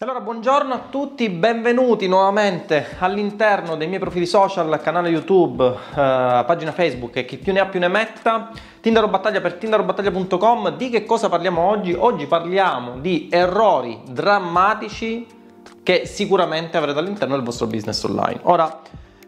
[0.00, 5.74] Allora, buongiorno a tutti, benvenuti nuovamente all'interno dei miei profili social, canale YouTube, eh,
[6.46, 8.52] pagina Facebook e chi più ne ha più ne metta.
[8.80, 10.76] Tindaro Battaglia per tindarobattaglia.com.
[10.76, 11.96] Di che cosa parliamo oggi?
[11.98, 15.26] Oggi parliamo di errori drammatici
[15.82, 18.38] che sicuramente avrete all'interno del vostro business online.
[18.42, 18.80] Ora,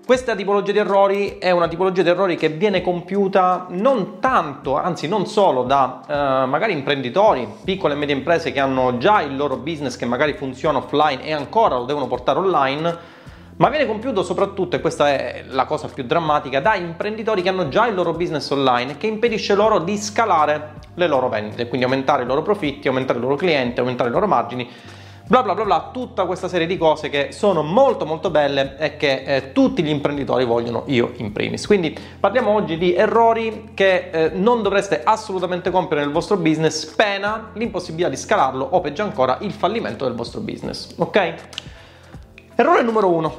[0.05, 5.07] questa tipologia di errori è una tipologia di errori che viene compiuta non tanto, anzi
[5.07, 9.57] non solo da eh, magari imprenditori, piccole e medie imprese che hanno già il loro
[9.57, 12.99] business che magari funziona offline e ancora lo devono portare online,
[13.57, 17.69] ma viene compiuto soprattutto, e questa è la cosa più drammatica, da imprenditori che hanno
[17.69, 22.25] già il loro business online che impedisce loro di scalare le loro vendite, quindi aumentare
[22.25, 24.69] i loro profitti, aumentare i loro clienti, aumentare i loro margini
[25.31, 28.97] bla bla bla bla, tutta questa serie di cose che sono molto molto belle e
[28.97, 31.67] che eh, tutti gli imprenditori vogliono, io in primis.
[31.67, 37.51] Quindi parliamo oggi di errori che eh, non dovreste assolutamente compiere nel vostro business, pena
[37.53, 41.35] l'impossibilità di scalarlo o peggio ancora il fallimento del vostro business, ok?
[42.57, 43.35] Errore numero uno,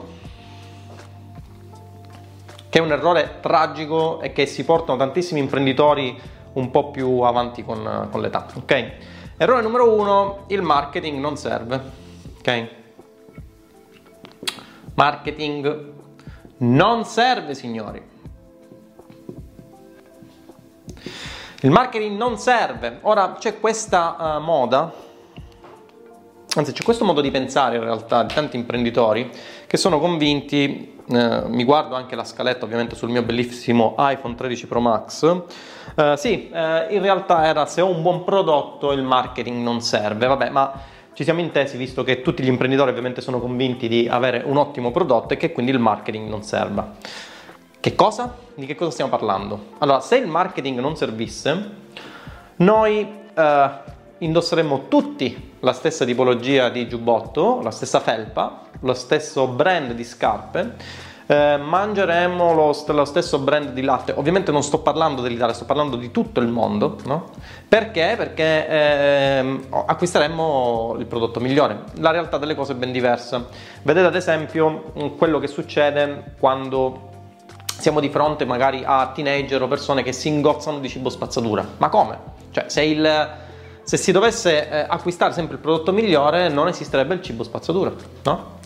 [2.70, 6.18] che è un errore tragico e che si portano tantissimi imprenditori
[6.54, 8.92] un po' più avanti con, con l'età, ok?
[9.42, 11.82] Errore numero uno, il marketing non serve.
[12.38, 12.70] Ok?
[14.94, 15.94] Marketing
[16.58, 18.00] non serve, signori.
[21.62, 23.00] Il marketing non serve.
[23.02, 24.94] Ora c'è questa uh, moda,
[26.56, 29.28] anzi c'è questo modo di pensare in realtà di tanti imprenditori
[29.72, 34.68] che sono convinti, eh, mi guardo anche la scaletta ovviamente sul mio bellissimo iPhone 13
[34.68, 35.44] Pro Max,
[35.96, 40.28] eh, sì, eh, in realtà era se ho un buon prodotto il marketing non serve,
[40.28, 40.74] vabbè, ma
[41.14, 44.92] ci siamo intesi visto che tutti gli imprenditori ovviamente sono convinti di avere un ottimo
[44.92, 46.92] prodotto e che quindi il marketing non serva.
[47.80, 48.36] Che cosa?
[48.54, 49.68] Di che cosa stiamo parlando?
[49.78, 51.70] Allora, se il marketing non servisse,
[52.58, 53.70] noi eh,
[54.18, 60.76] indosseremmo tutti la stessa tipologia di giubbotto, la stessa felpa, lo stesso brand di scarpe,
[61.32, 64.14] eh, mangeremo lo, lo, stesso brand di latte.
[64.16, 67.30] Ovviamente non sto parlando dell'Italia, sto parlando di tutto il mondo, no?
[67.68, 68.16] Perché?
[68.18, 71.84] Perché eh, acquisteremmo il prodotto migliore.
[72.00, 73.48] La realtà delle cose è ben diversa.
[73.84, 77.10] Vedete ad esempio quello che succede quando
[77.66, 81.66] siamo di fronte magari a teenager o persone che si ingozzano di cibo spazzatura.
[81.78, 82.18] Ma come?
[82.52, 83.30] Cioè, se il
[83.84, 87.92] se si dovesse eh, acquistare sempre il prodotto migliore non esisterebbe il cibo spazzatura,
[88.24, 88.60] no?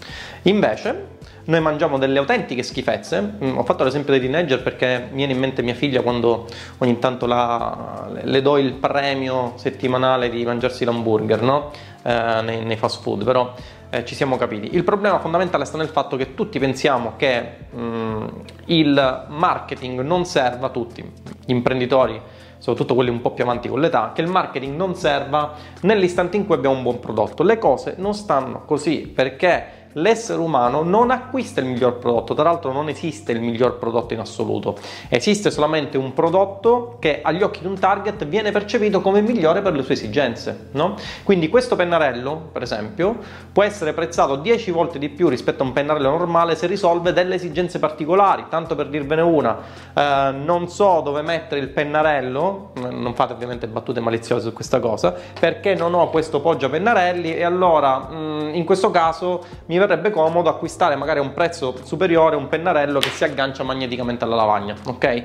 [0.44, 1.14] Invece
[1.46, 3.38] noi mangiamo delle autentiche schifezze.
[3.44, 6.48] Mm, ho fatto l'esempio dei teenager perché mi viene in mente mia figlia quando
[6.80, 11.72] ogni tanto la, le do il premio settimanale di mangiarsi l'hamburger no?
[12.04, 13.54] eh, nei, nei, fast food, però
[13.90, 14.76] eh, ci siamo capiti.
[14.76, 18.28] Il problema fondamentale sta nel fatto che tutti pensiamo che mm,
[18.66, 21.02] il marketing non serva a tutti,
[21.46, 22.20] gli imprenditori
[22.66, 26.48] soprattutto quelli un po' più avanti con l'età, che il marketing non serva nell'istante in
[26.48, 27.44] cui abbiamo un buon prodotto.
[27.44, 32.72] Le cose non stanno così perché l'essere umano non acquista il miglior prodotto, tra l'altro
[32.72, 34.78] non esiste il miglior prodotto in assoluto,
[35.10, 39.74] esiste solamente un prodotto che agli occhi di un target viene percepito come migliore per
[39.74, 40.96] le sue esigenze, no?
[41.24, 43.18] Quindi questo pennarello, per esempio,
[43.52, 47.36] può essere prezzato 10 volte di più rispetto a un pennarello normale se risolve delle
[47.36, 49.58] esigenze particolari, tanto per dirvene una,
[49.94, 55.16] eh, non so dove mettere il pennarello, non fate ovviamente battute maliziose su questa cosa,
[55.40, 59.78] perché non ho questo poggio a pennarelli e allora mh, mm, in questo caso mi
[59.86, 64.36] verrebbe comodo acquistare magari a un prezzo superiore un pennarello che si aggancia magneticamente alla
[64.36, 65.24] lavagna, ok?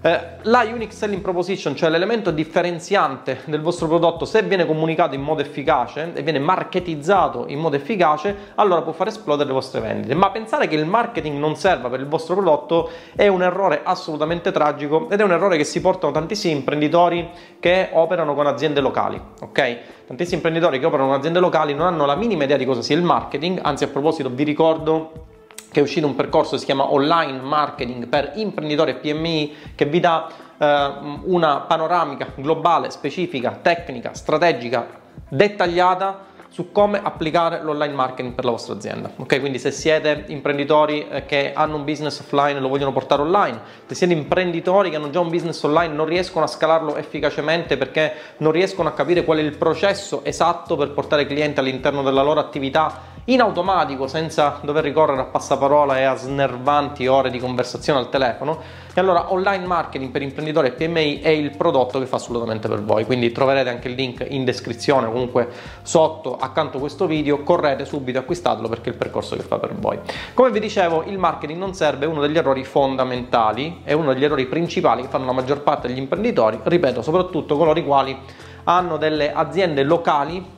[0.00, 5.22] Eh, la Unique Selling Proposition, cioè l'elemento differenziante del vostro prodotto, se viene comunicato in
[5.22, 10.14] modo efficace e viene marketizzato in modo efficace, allora può far esplodere le vostre vendite.
[10.14, 14.52] Ma pensare che il marketing non serva per il vostro prodotto è un errore assolutamente
[14.52, 17.28] tragico ed è un errore che si portano tantissimi imprenditori
[17.58, 19.78] che operano con aziende locali, ok?
[20.06, 22.94] Tantissimi imprenditori che operano con aziende locali non hanno la minima idea di cosa sia
[22.94, 25.26] il marketing, anzi a proposito vi ricordo
[25.70, 29.84] che è uscito un percorso che si chiama Online Marketing per imprenditori e PMI che
[29.84, 30.92] vi dà eh,
[31.24, 34.86] una panoramica globale, specifica, tecnica, strategica,
[35.28, 39.10] dettagliata su come applicare l'online marketing per la vostra azienda.
[39.16, 43.22] Ok, quindi se siete imprenditori eh, che hanno un business offline e lo vogliono portare
[43.22, 46.96] online, se siete imprenditori che hanno già un business online e non riescono a scalarlo
[46.96, 52.02] efficacemente perché non riescono a capire qual è il processo esatto per portare clienti all'interno
[52.02, 57.38] della loro attività in automatico senza dover ricorrere a passaparola e a snervanti ore di
[57.38, 58.86] conversazione al telefono.
[58.94, 62.82] E allora online marketing per imprenditori e PMI è il prodotto che fa assolutamente per
[62.82, 63.04] voi.
[63.04, 65.48] Quindi troverete anche il link in descrizione, comunque
[65.82, 69.74] sotto accanto a questo video, correte subito acquistatelo perché è il percorso che fa per
[69.74, 69.98] voi.
[70.32, 74.24] Come vi dicevo, il marketing non serve, è uno degli errori fondamentali, è uno degli
[74.24, 78.18] errori principali che fanno la maggior parte degli imprenditori, ripeto, soprattutto coloro i quali
[78.64, 80.56] hanno delle aziende locali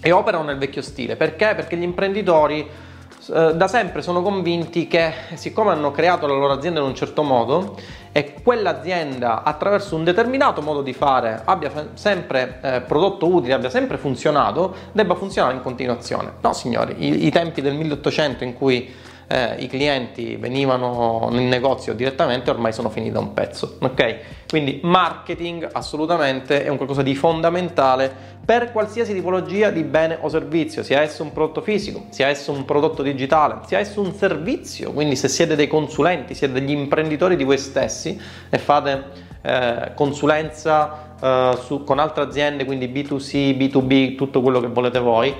[0.00, 1.16] e operano nel vecchio stile.
[1.16, 1.54] Perché?
[1.54, 2.68] Perché gli imprenditori
[3.32, 7.22] eh, da sempre sono convinti che siccome hanno creato la loro azienda in un certo
[7.22, 7.76] modo
[8.12, 13.98] e quell'azienda attraverso un determinato modo di fare abbia sempre eh, prodotto utile, abbia sempre
[13.98, 16.32] funzionato, debba funzionare in continuazione.
[16.40, 18.92] No signori, i, i tempi del 1800 in cui
[19.32, 24.16] eh, i clienti venivano in negozio direttamente ormai sono finiti da un pezzo, ok?
[24.48, 28.12] Quindi marketing assolutamente è un qualcosa di fondamentale
[28.44, 32.64] per qualsiasi tipologia di bene o servizio, sia esso un prodotto fisico, sia esso un
[32.64, 37.44] prodotto digitale, sia esso un servizio, quindi se siete dei consulenti, siete degli imprenditori di
[37.44, 44.42] voi stessi e fate eh, consulenza eh, su, con altre aziende, quindi B2C, B2B, tutto
[44.42, 45.32] quello che volete voi,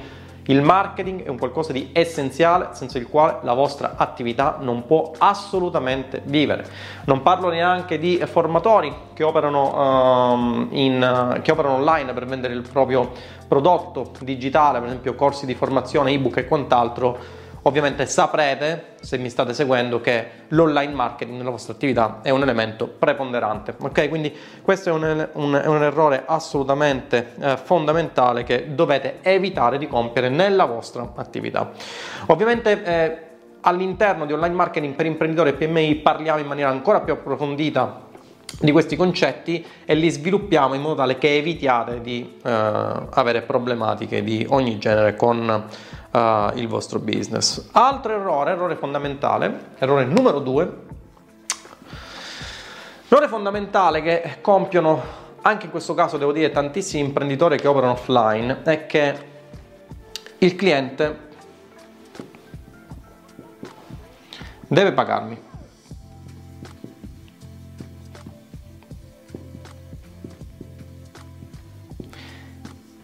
[0.44, 5.12] il marketing è un qualcosa di essenziale senza il quale la vostra attività non può
[5.18, 6.66] assolutamente vivere.
[7.04, 12.54] Non parlo neanche di formatori che operano, um, in, uh, che operano online per vendere
[12.54, 13.10] il proprio
[13.46, 17.18] prodotto digitale, per esempio corsi di formazione, ebook e quant'altro
[17.62, 22.86] Ovviamente saprete, se mi state seguendo, che l'online marketing nella vostra attività è un elemento
[22.88, 23.74] preponderante.
[23.78, 29.76] Ok, quindi questo è un, un, è un errore assolutamente eh, fondamentale che dovete evitare
[29.76, 31.70] di compiere nella vostra attività.
[32.26, 33.18] Ovviamente eh,
[33.60, 38.08] all'interno di online marketing per imprenditori e PMI parliamo in maniera ancora più approfondita
[38.58, 44.22] di questi concetti e li sviluppiamo in modo tale che evitiate di eh, avere problematiche
[44.22, 45.66] di ogni genere con
[46.10, 46.18] uh,
[46.58, 47.68] il vostro business.
[47.72, 50.72] Altro errore, errore fondamentale, errore numero due,
[53.08, 58.62] errore fondamentale che compiono anche in questo caso devo dire tantissimi imprenditori che operano offline
[58.62, 59.28] è che
[60.38, 61.28] il cliente
[64.66, 65.48] deve pagarmi.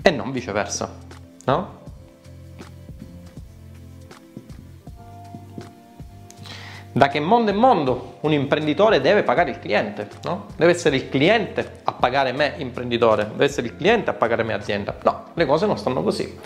[0.06, 0.94] E non viceversa,
[1.46, 1.78] no?
[6.92, 10.46] Da che mondo è mondo un imprenditore deve pagare il cliente, no?
[10.54, 14.52] Deve essere il cliente a pagare me imprenditore, deve essere il cliente a pagare me
[14.54, 14.94] azienda.
[15.02, 16.38] No, le cose non stanno così.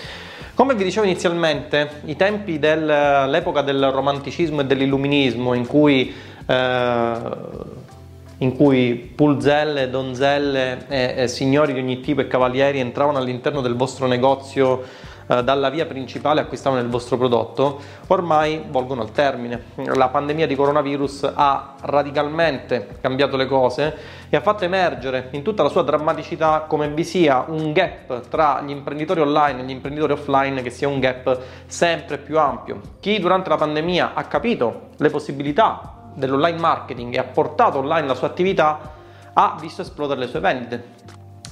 [0.55, 6.15] Come vi dicevo inizialmente, i tempi dell'epoca del romanticismo e dell'illuminismo in cui,
[6.47, 7.13] eh,
[8.41, 13.75] in cui pulzelle, donzelle e, e signori di ogni tipo e cavalieri entravano all'interno del
[13.75, 14.83] vostro negozio
[15.31, 19.63] eh, dalla via principale acquistavano il vostro prodotto, ormai volgono al termine.
[19.95, 23.97] La pandemia di coronavirus ha radicalmente cambiato le cose
[24.29, 28.61] e ha fatto emergere in tutta la sua drammaticità come vi sia un gap tra
[28.63, 32.81] gli imprenditori online e gli imprenditori offline che sia un gap sempre più ampio.
[32.99, 38.15] Chi durante la pandemia ha capito le possibilità dell'online marketing e ha portato online la
[38.15, 38.99] sua attività
[39.33, 40.99] ha visto esplodere le sue vendite.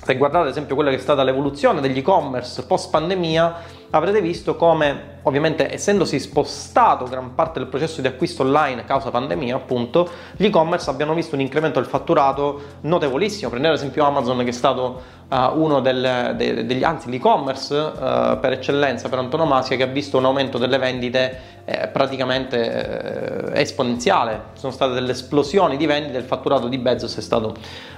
[0.05, 3.57] Se guardate ad esempio quella che è stata l'evoluzione degli e-commerce post pandemia,
[3.91, 9.57] avrete visto come, ovviamente, essendosi spostato gran parte del processo di acquisto online causa pandemia,
[9.57, 13.49] appunto, gli e-commerce abbiano visto un incremento del fatturato notevolissimo.
[13.49, 18.39] Prendete ad esempio Amazon, che è stato uh, uno del, de, degli, anzi, l'e-commerce uh,
[18.41, 24.41] per eccellenza, per antonomasia, che ha visto un aumento delle vendite eh, praticamente eh, esponenziale.
[24.55, 27.55] Sono state delle esplosioni di vendite, il fatturato di Bezos è stato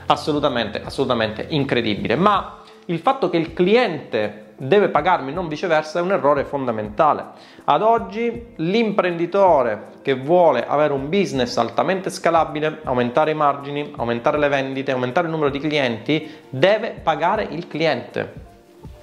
[0.06, 2.14] assolutamente, assolutamente incredibile.
[2.14, 7.24] Ma il fatto che il cliente deve pagarmi, non viceversa, è un errore fondamentale.
[7.64, 14.48] Ad oggi l'imprenditore che vuole avere un business altamente scalabile, aumentare i margini, aumentare le
[14.48, 18.48] vendite, aumentare il numero di clienti, deve pagare il cliente.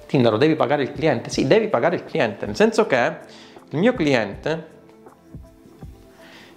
[0.06, 1.28] Tindaro, devi pagare il cliente?
[1.28, 3.16] Sì, devi pagare il cliente, nel senso che
[3.70, 4.76] il mio cliente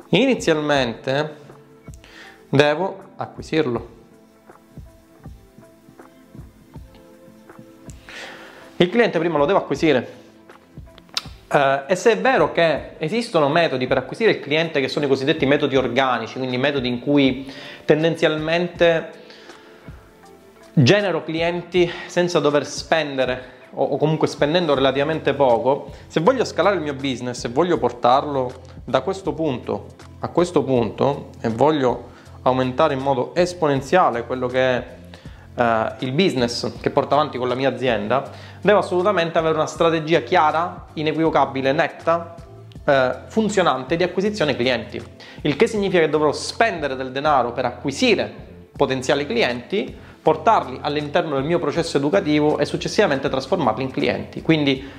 [0.09, 1.37] inizialmente
[2.49, 4.00] devo acquisirlo
[8.81, 10.19] Il cliente prima lo devo acquisire.
[11.51, 15.07] Uh, e se è vero che esistono metodi per acquisire il cliente che sono i
[15.07, 17.53] cosiddetti metodi organici, quindi metodi in cui
[17.85, 19.11] tendenzialmente
[20.73, 26.81] genero clienti senza dover spendere o, o comunque spendendo relativamente poco, se voglio scalare il
[26.81, 28.51] mio business e voglio portarlo
[28.83, 29.89] da questo punto
[30.21, 32.09] a questo punto e voglio
[32.41, 34.99] aumentare in modo esponenziale quello che è
[35.61, 38.29] uh, il business che porto avanti con la mia azienda,
[38.61, 42.35] devo assolutamente avere una strategia chiara, inequivocabile, netta,
[42.83, 42.91] uh,
[43.27, 45.01] funzionante di acquisizione clienti.
[45.41, 51.43] Il che significa che dovrò spendere del denaro per acquisire potenziali clienti, portarli all'interno del
[51.43, 54.41] mio processo educativo e successivamente trasformarli in clienti.
[54.41, 54.89] Quindi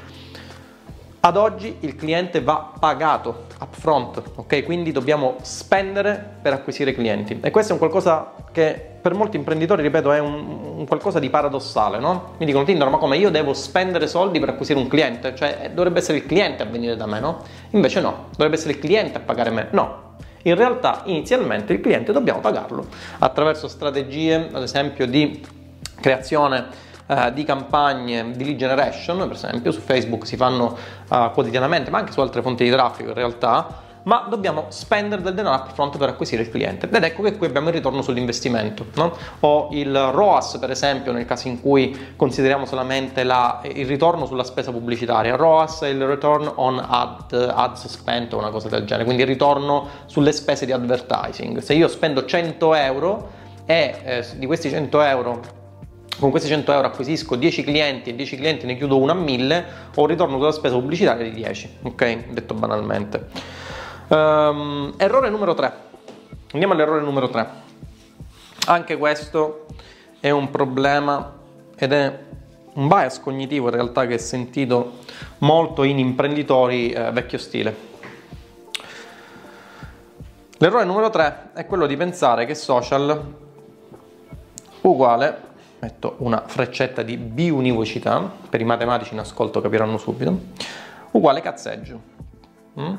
[1.25, 4.65] ad oggi il cliente va pagato upfront, ok?
[4.65, 9.83] Quindi dobbiamo spendere per acquisire clienti e questo è un qualcosa che per molti imprenditori,
[9.83, 12.35] ripeto, è un, un qualcosa di paradossale, no?
[12.39, 15.35] Mi dicono, Tinder, ma come io devo spendere soldi per acquisire un cliente?
[15.35, 17.39] Cioè, eh, dovrebbe essere il cliente a venire da me, no?
[17.71, 19.67] Invece no, dovrebbe essere il cliente a pagare me.
[19.73, 22.87] No, in realtà inizialmente il cliente dobbiamo pagarlo
[23.19, 25.45] attraverso strategie, ad esempio, di
[26.01, 26.67] creazione
[27.09, 30.77] eh, di campagne di lead generation, per esempio su Facebook si fanno
[31.11, 35.35] eh, quotidianamente, ma anche su altre fonti di traffico in realtà ma dobbiamo spendere del
[35.35, 36.89] denaro upfront per acquisire il cliente.
[36.91, 38.87] Ed ecco che qui abbiamo il ritorno sull'investimento.
[38.95, 39.17] No?
[39.41, 44.45] O il ROAS, per esempio, nel caso in cui consideriamo solamente la, il ritorno sulla
[44.45, 45.37] spesa pubblicitaria.
[45.37, 49.29] ROAS è il return on ad, ads spent o una cosa del genere, quindi il
[49.29, 51.59] ritorno sulle spese di advertising.
[51.59, 53.31] Se io spendo 100 euro
[53.65, 55.61] e eh, di questi 100 euro
[56.19, 59.65] con questi 100 euro acquisisco 10 clienti e 10 clienti ne chiudo uno a 1000,
[59.95, 62.31] ho un ritorno sulla spesa pubblicitaria di 10, ok?
[62.31, 63.27] Detto banalmente.
[64.13, 65.73] Um, errore numero 3.
[66.53, 67.47] Andiamo all'errore numero 3.
[68.67, 69.65] Anche questo
[70.21, 71.33] è un problema
[71.75, 72.19] ed è
[72.75, 74.99] un bias cognitivo in realtà che è sentito
[75.39, 77.75] molto in imprenditori eh, vecchio stile.
[80.59, 83.35] L'errore numero 3 è quello di pensare che social
[84.83, 85.41] uguale,
[85.79, 90.39] metto una freccetta di biunivocità, per i matematici in ascolto capiranno subito,
[91.13, 92.01] uguale cazzeggio.
[92.79, 92.95] Mm?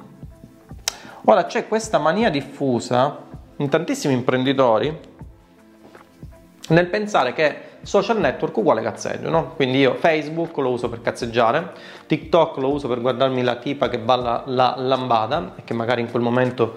[1.26, 3.18] Ora c'è questa mania diffusa
[3.58, 5.12] in tantissimi imprenditori
[6.68, 9.54] nel pensare che social network uguale cazzeggio, no?
[9.56, 11.72] Quindi io Facebook lo uso per cazzeggiare,
[12.08, 16.12] TikTok lo uso per guardarmi la tipa che balla la lambada e che magari in
[16.12, 16.76] quel momento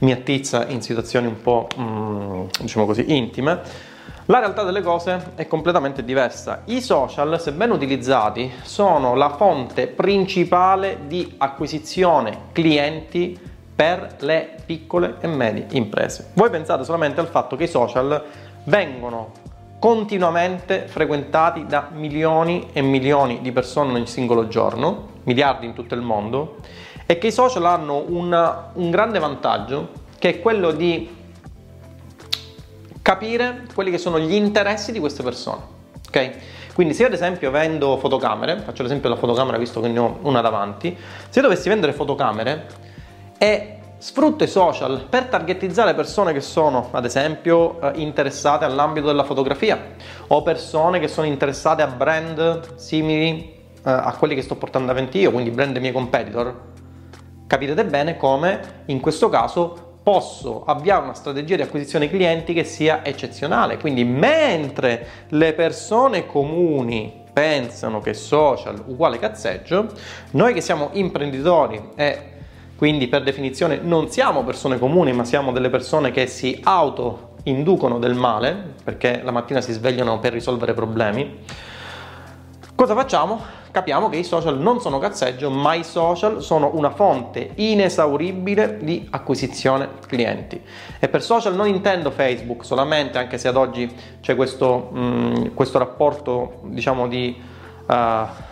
[0.00, 3.60] mi attizza in situazioni un po' mm, diciamo così intime.
[4.26, 6.62] La realtà delle cose è completamente diversa.
[6.66, 13.47] I social, se ben utilizzati, sono la fonte principale di acquisizione clienti
[13.78, 16.30] per le piccole e medie imprese.
[16.32, 18.24] Voi pensate solamente al fatto che i social
[18.64, 19.30] vengono
[19.78, 26.00] continuamente frequentati da milioni e milioni di persone ogni singolo giorno, miliardi in tutto il
[26.00, 26.56] mondo,
[27.06, 31.16] e che i social hanno una, un grande vantaggio che è quello di
[33.00, 35.62] capire quelli che sono gli interessi di queste persone.
[36.08, 36.30] Ok?
[36.74, 40.18] Quindi se io ad esempio vendo fotocamere, faccio l'esempio della fotocamera visto che ne ho
[40.22, 40.96] una davanti,
[41.28, 42.86] se io dovessi vendere fotocamere
[43.38, 49.24] e sfrutto i social per targetizzare persone che sono, ad esempio, eh, interessate all'ambito della
[49.24, 49.80] fotografia
[50.28, 55.18] o persone che sono interessate a brand simili eh, a quelli che sto portando avanti
[55.18, 56.66] io, quindi brand miei competitor.
[57.46, 63.04] Capirete bene come in questo caso posso avviare una strategia di acquisizione clienti che sia
[63.04, 63.78] eccezionale.
[63.78, 69.88] Quindi mentre le persone comuni pensano che social uguale cazzeggio,
[70.32, 72.36] noi che siamo imprenditori e
[72.78, 78.14] quindi per definizione non siamo persone comuni, ma siamo delle persone che si auto-inducono del
[78.14, 81.40] male, perché la mattina si svegliano per risolvere problemi.
[82.76, 83.42] Cosa facciamo?
[83.72, 89.08] Capiamo che i social non sono cazzeggio, ma i social sono una fonte inesauribile di
[89.10, 90.62] acquisizione clienti.
[91.00, 95.46] E per social non intendo Facebook solamente, anche se ad oggi c'è questo, mh, mm,
[95.54, 97.36] questo rapporto, diciamo, di...
[97.88, 98.46] Uh,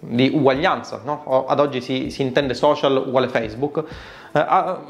[0.00, 1.44] di uguaglianza, no?
[1.46, 3.84] ad oggi si, si, intende social uguale Facebook,
[4.32, 4.44] eh,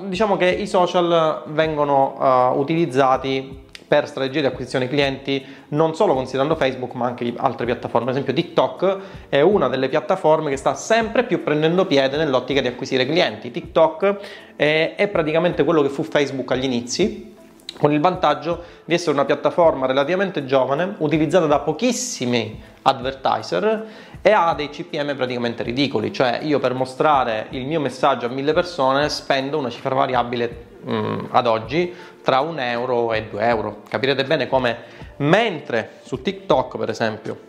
[0.07, 6.55] diciamo che i social vengono uh, utilizzati per strategie di acquisizione clienti non solo considerando
[6.55, 8.99] Facebook ma anche altre piattaforme, ad esempio TikTok
[9.29, 14.17] è una delle piattaforme che sta sempre più prendendo piede nell'ottica di acquisire clienti, TikTok
[14.55, 17.35] è, è praticamente quello che fu Facebook agli inizi,
[17.79, 23.87] con il vantaggio di essere una piattaforma relativamente giovane, utilizzata da pochissimi advertiser
[24.23, 28.53] e ha dei CPM praticamente ridicoli, cioè io per mostrare il mio messaggio a mille
[28.53, 33.83] persone spendo una cifra variabile mh, mm, ad oggi tra un euro e due euro.
[33.89, 34.77] Capirete bene come
[35.17, 37.49] mentre su TikTok per esempio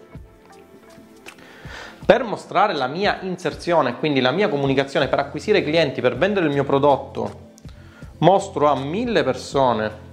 [2.11, 6.51] per mostrare la mia inserzione, quindi la mia comunicazione per acquisire clienti, per vendere il
[6.51, 7.51] mio prodotto,
[8.17, 10.09] mostro a mille persone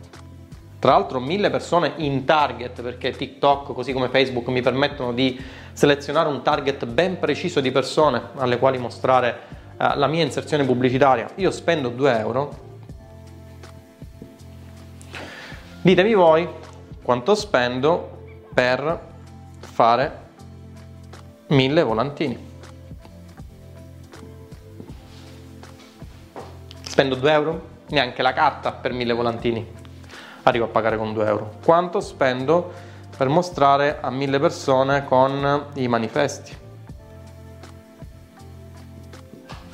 [0.78, 5.40] tra l'altro mille persone in target perché TikTok così come Facebook mi permettono di
[5.73, 9.40] selezionare un target ben preciso di persone alle quali mostrare
[9.76, 11.30] eh, la mia inserzione pubblicitaria.
[11.37, 12.66] Io spendo 2 euro.
[15.82, 16.49] Ditemi voi
[17.02, 18.23] quanto spendo
[18.54, 19.00] per
[19.58, 20.20] fare
[21.49, 22.47] 1000 volantini.
[26.82, 27.66] Spendo 2 euro?
[27.88, 29.87] Neanche la carta per 1000 volantini
[30.49, 31.50] arrivo a pagare con 2 euro.
[31.64, 32.73] Quanto spendo
[33.17, 36.57] per mostrare a mille persone con i manifesti?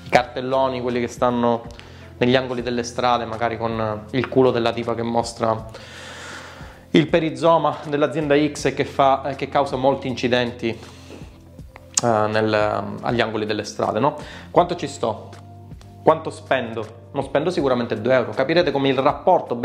[0.05, 1.65] I cartelloni, quelli che stanno
[2.19, 5.67] negli angoli delle strade, magari con il culo della tipa che mostra
[6.91, 10.79] il perizoma dell'azienda X che, fa, che causa molti incidenti
[12.03, 12.55] uh, nel,
[13.01, 13.99] agli angoli delle strade.
[13.99, 14.17] No?
[14.51, 15.31] Quanto ci sto?
[16.05, 17.03] Quanto spendo?
[17.13, 18.31] Non spendo sicuramente 2 euro.
[18.31, 19.57] Capirete come il rapporto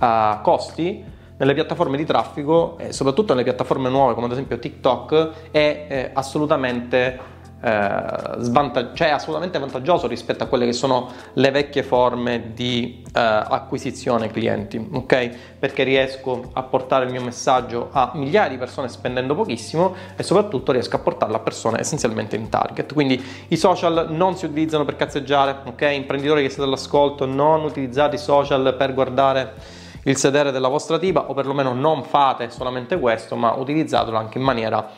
[0.00, 5.86] beneficio-costi nelle piattaforme di traffico e soprattutto nelle piattaforme nuove come ad esempio TikTok è
[5.88, 8.02] eh, assolutamente eh,
[8.38, 14.30] svantag- cioè assolutamente vantaggioso rispetto a quelle che sono le vecchie forme di eh, acquisizione
[14.30, 15.30] clienti, ok?
[15.58, 20.72] Perché riesco a portare il mio messaggio a migliaia di persone spendendo pochissimo e soprattutto
[20.72, 22.92] riesco a portarlo a persone essenzialmente in target.
[22.92, 25.82] Quindi i social non si utilizzano per cazzeggiare, ok?
[25.92, 31.28] Imprenditori che siete all'ascolto, non utilizzate i social per guardare il sedere della vostra tipa
[31.28, 34.90] o perlomeno non fate solamente questo, ma utilizzatelo anche in maniera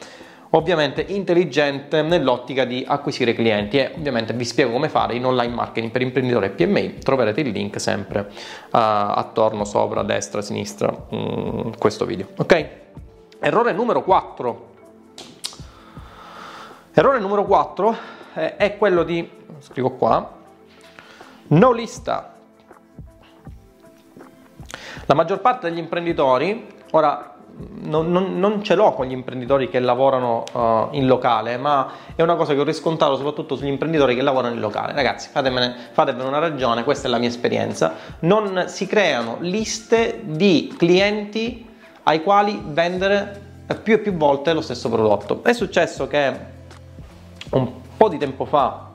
[0.54, 3.78] ovviamente intelligente nell'ottica di acquisire clienti.
[3.78, 5.90] E ovviamente vi spiego come fare in online marketing.
[5.90, 8.28] Per imprenditori e PMI troverete il link sempre uh,
[8.70, 12.28] attorno sopra destra sinistra um, questo video.
[12.36, 12.68] Ok?
[13.38, 14.70] Errore numero 4
[16.94, 17.96] errore numero 4
[18.34, 19.28] eh, è quello di
[19.60, 20.30] scrivo qua
[21.48, 22.31] no lista
[25.12, 27.34] la maggior parte degli imprenditori ora
[27.82, 32.22] non, non, non, ce l'ho con gli imprenditori che lavorano uh, in locale, ma è
[32.22, 34.94] una cosa che ho riscontrato soprattutto sugli imprenditori che lavorano in locale.
[34.94, 35.90] Ragazzi, fatevene
[36.26, 37.92] una ragione, questa è la mia esperienza.
[38.20, 41.68] Non si creano liste di clienti
[42.04, 43.38] ai quali vendere
[43.82, 45.44] più e più volte lo stesso prodotto.
[45.44, 46.36] È successo che
[47.50, 48.92] un po' di tempo fa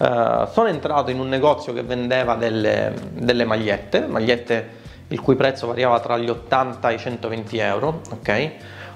[0.00, 5.66] uh, sono entrato in un negozio che vendeva delle, delle magliette, magliette il cui prezzo
[5.66, 8.50] variava tra gli 80 e i 120 euro, ok?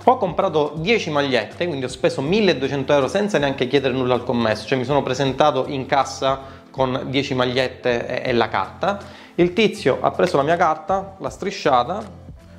[0.04, 4.66] Ho comprato 10 magliette, quindi ho speso 1200 euro senza neanche chiedere nulla al commesso,
[4.66, 6.40] cioè mi sono presentato in cassa
[6.70, 8.98] con 10 magliette e, e la carta.
[9.36, 12.02] Il tizio ha preso la mia carta, l'ha strisciata,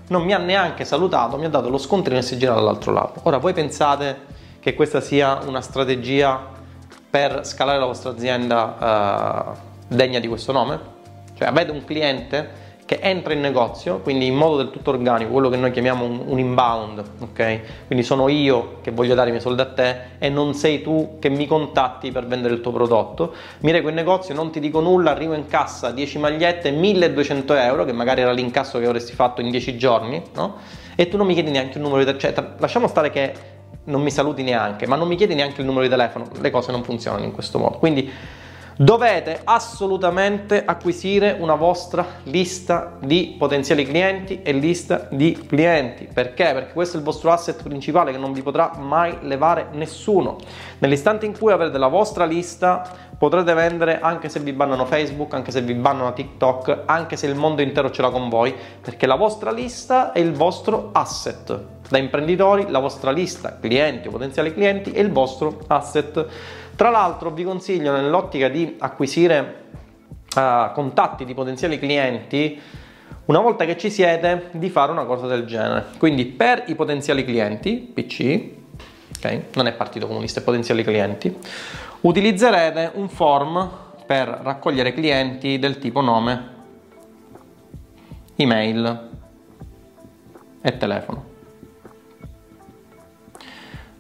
[0.08, 2.92] non mi ha neanche salutato, mi ha dato lo scontrino e si è girato dall'altro
[2.92, 3.20] lato.
[3.24, 6.52] Ora voi pensate che questa sia una strategia
[7.10, 10.80] per scalare la vostra azienda uh, degna di questo nome?
[11.36, 12.62] Cioè avete un cliente
[12.93, 16.23] che entra in negozio, quindi in modo del tutto organico, quello che noi chiamiamo un,
[16.25, 17.60] un, inbound, ok?
[17.88, 21.17] Quindi sono io che voglio dare i miei soldi a te e non sei tu
[21.19, 23.34] che mi contatti per vendere il tuo prodotto.
[23.60, 27.86] Mi reco in negozio, non ti dico nulla, arrivo in cassa 10 magliette, 1200 euro,
[27.86, 30.56] che magari era l'incasso che avresti fatto in 10 giorni, no?
[30.95, 33.34] E tu non mi chiedi neanche un numero di cioè lasciamo stare che
[33.86, 36.71] non mi saluti neanche, ma non mi chiedi neanche il numero di telefono, le cose
[36.71, 37.79] non funzionano in questo modo.
[37.79, 38.12] Quindi
[38.76, 46.10] Dovete assolutamente acquisire una vostra lista di potenziali clienti e lista di clienti.
[46.12, 46.54] Perché?
[46.54, 50.38] Perché questo è il vostro asset principale che non vi potrà mai levare nessuno.
[50.80, 52.82] Nell'istante in cui avrete la vostra lista,
[53.16, 57.36] potrete vendere anche se vi bannano Facebook, anche se vi bannano TikTok, anche se il
[57.36, 61.66] mondo intero ce l'ha con voi, perché la vostra lista è il vostro asset.
[61.88, 66.26] Da imprenditori, la vostra lista clienti o potenziali clienti è il vostro asset
[66.76, 69.64] tra l'altro vi consiglio nell'ottica di acquisire
[70.36, 72.60] uh, contatti di potenziali clienti,
[73.26, 75.86] una volta che ci siete, di fare una cosa del genere.
[75.98, 78.50] Quindi per i potenziali clienti, PC,
[79.18, 81.36] okay, non è partito comunista, è potenziali clienti,
[82.02, 83.70] utilizzerete un form
[84.06, 86.52] per raccogliere clienti del tipo nome,
[88.36, 89.10] email
[90.62, 91.33] e telefono.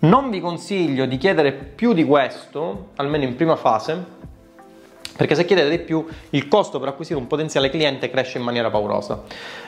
[0.03, 4.03] Non vi consiglio di chiedere più di questo, almeno in prima fase,
[5.15, 8.69] perché se chiedete di più il costo per acquisire un potenziale cliente cresce in maniera
[8.69, 9.23] paurosa.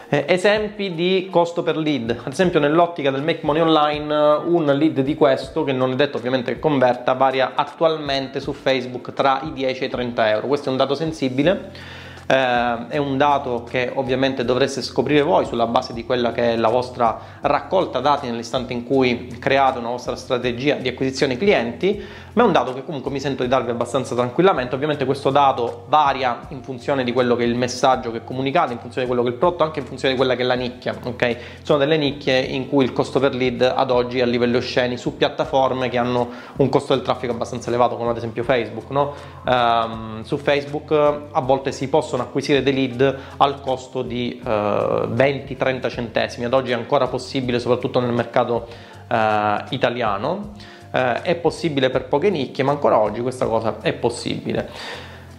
[0.10, 4.14] Eh, esempi di costo per lead, ad esempio nell'ottica del make money online
[4.46, 9.14] un lead di questo, che non è detto ovviamente che converta, varia attualmente su Facebook
[9.14, 10.48] tra i 10 e i 30 euro.
[10.48, 15.68] Questo è un dato sensibile eh, è un dato che ovviamente dovreste scoprire voi sulla
[15.68, 20.16] base di quella che è la vostra raccolta dati nell'istante in cui create una vostra
[20.16, 24.16] strategia di acquisizione clienti, ma è un dato che comunque mi sento di darvi abbastanza
[24.16, 24.76] tranquillamente.
[24.76, 28.80] Ovviamente questo dato varia in funzione di quello che è il messaggio che comunicate, in
[28.80, 30.56] funzione di quello che è il prodotto, anche in funzione di quella che è la
[30.56, 31.38] nicchia, ok?
[31.62, 35.16] Sono delle nicchie in cui il costo per lead ad oggi a livello osceni su
[35.16, 39.14] piattaforme che hanno un costo del traffico abbastanza elevato, come ad esempio Facebook, no?
[39.46, 44.50] Um, su Facebook a volte si possono possono acquisire dei lead al costo di eh,
[44.50, 46.46] 20-30 centesimi.
[46.46, 48.68] Ad oggi è ancora possibile, soprattutto nel mercato
[49.08, 50.52] eh, italiano.
[50.92, 54.70] Eh, è possibile per poche nicchie, ma ancora oggi questa cosa è possibile.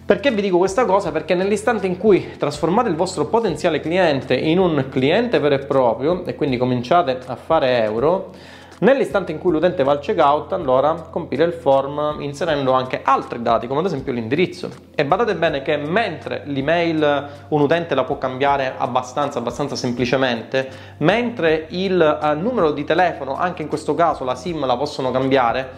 [0.05, 1.11] Perché vi dico questa cosa?
[1.11, 6.25] Perché nell'istante in cui trasformate il vostro potenziale cliente in un cliente vero e proprio
[6.27, 8.31] e quindi cominciate a fare euro,
[8.79, 13.67] Nell'istante in cui l'utente va al checkout, allora compila il form inserendo anche altri dati,
[13.67, 14.69] come ad esempio l'indirizzo.
[14.95, 21.69] E badate bene che mentre l'email un utente la può cambiare abbastanza, abbastanza semplicemente, mentre
[21.71, 25.71] il uh, numero di telefono, anche in questo caso la SIM la possono cambiare,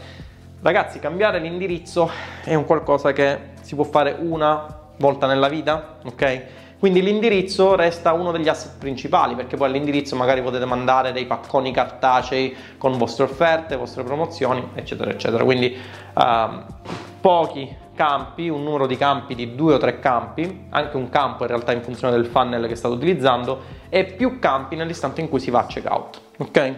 [0.62, 2.10] ragazzi, cambiare l'indirizzo
[2.42, 6.44] è un qualcosa che si può fare una volta nella vita, ok?
[6.78, 11.72] Quindi l'indirizzo resta uno degli asset principali perché poi all'indirizzo magari potete mandare dei pacconi
[11.72, 15.42] cartacei con vostre offerte, vostre promozioni, eccetera, eccetera.
[15.42, 15.76] Quindi
[16.14, 16.22] uh,
[17.20, 21.48] pochi campi, un numero di campi di due o tre campi, anche un campo in
[21.48, 25.50] realtà in funzione del funnel che state utilizzando e più campi nell'istante in cui si
[25.50, 26.20] va a checkout.
[26.36, 26.74] Ok?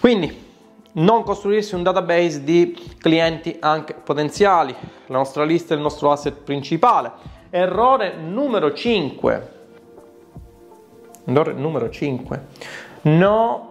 [0.00, 0.50] Quindi
[0.92, 4.74] non costruirsi un database di clienti anche potenziali.
[5.06, 9.52] La nostra lista è il nostro asset principale Errore numero 5.
[11.26, 12.46] Errore numero 5.
[13.02, 13.70] No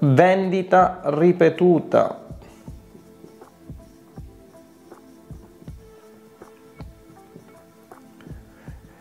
[0.00, 2.24] vendita ripetuta.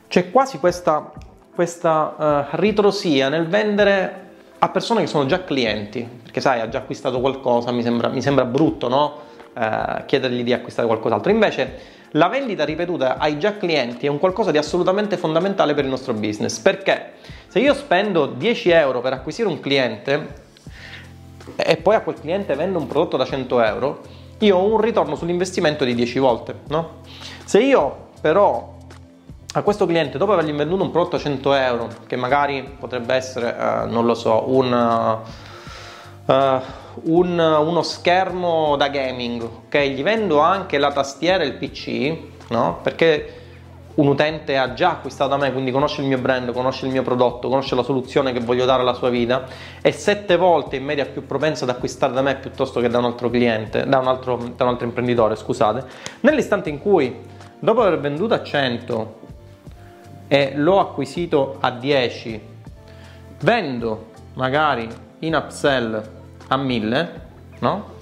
[0.07, 1.11] C'è quasi questa,
[1.53, 4.23] questa uh, ritrosia nel vendere
[4.59, 8.21] a persone che sono già clienti, perché sai, ha già acquistato qualcosa, mi sembra, mi
[8.21, 9.23] sembra brutto, no?
[9.53, 11.29] Uh, chiedergli di acquistare qualcos'altro.
[11.29, 15.89] Invece la vendita ripetuta ai già clienti è un qualcosa di assolutamente fondamentale per il
[15.89, 17.13] nostro business perché
[17.47, 20.43] se io spendo 10 euro per acquisire un cliente
[21.55, 24.01] e poi a quel cliente vendo un prodotto da 100 euro,
[24.39, 27.01] io ho un ritorno sull'investimento di 10 volte, no?
[27.45, 28.73] Se io però
[29.53, 33.55] a questo cliente, dopo avergli venduto un prodotto a 100 euro, che magari potrebbe essere,
[33.57, 35.19] eh, non lo so, un...
[36.25, 36.59] Uh,
[37.03, 39.77] un, uno schermo da gaming, ok?
[39.77, 42.17] Gli vendo anche la tastiera e il PC,
[42.49, 42.79] no?
[42.81, 43.43] Perché
[43.95, 47.03] un utente ha già acquistato da me, quindi conosce il mio brand, conosce il mio
[47.03, 49.45] prodotto, conosce la soluzione che voglio dare alla sua vita,
[49.81, 53.05] è sette volte in media più propenso ad acquistare da me piuttosto che da un
[53.05, 55.85] altro cliente, da un altro, da un altro imprenditore, scusate.
[56.21, 57.15] Nell'istante in cui,
[57.59, 59.19] dopo aver venduto a 100
[60.27, 62.41] e l'ho acquisito a 10,
[63.41, 64.87] vendo magari
[65.19, 66.01] in upsell
[66.47, 67.21] a 1000,
[67.59, 67.93] no?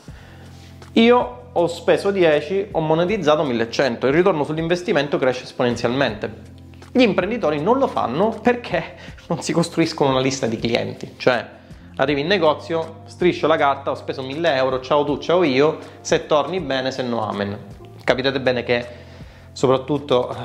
[0.93, 6.51] Io ho speso 10, ho monetizzato 1100, il ritorno sull'investimento cresce esponenzialmente.
[6.91, 8.95] Gli imprenditori non lo fanno perché
[9.27, 11.47] non si costruiscono una lista di clienti, cioè
[11.95, 16.25] arrivi in negozio, striscio la carta, ho speso 1000 euro, ciao tu, ciao io, se
[16.25, 17.57] torni bene, se no amen.
[18.03, 18.85] Capite bene che
[19.53, 20.35] soprattutto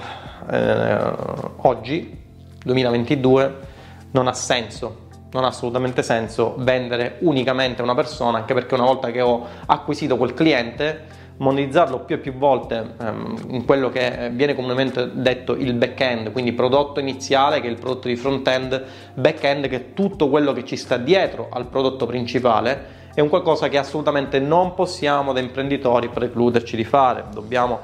[0.50, 1.12] eh,
[1.56, 2.16] oggi,
[2.64, 3.66] 2022,
[4.10, 8.84] non ha senso non ha assolutamente senso vendere unicamente a una persona, anche perché una
[8.84, 14.30] volta che ho acquisito quel cliente, monetizzarlo più e più volte ehm, in quello che
[14.32, 19.68] viene comunemente detto il back-end, quindi prodotto iniziale che è il prodotto di front-end, back-end
[19.68, 23.78] che è tutto quello che ci sta dietro al prodotto principale, è un qualcosa che
[23.78, 27.80] assolutamente non possiamo da imprenditori precluderci di fare, dobbiamo